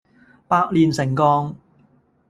[0.47, 1.57] 百煉成鋼